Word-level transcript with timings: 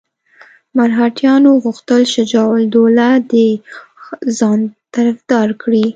مرهټیانو 0.77 1.51
غوښتل 1.63 2.01
شجاع 2.13 2.49
الدوله 2.59 3.09
د 3.31 3.33
ځان 4.37 4.59
طرفدار 4.95 5.47
کړي. 5.61 5.85